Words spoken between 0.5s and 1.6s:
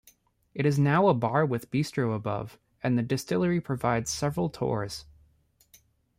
It is now a bar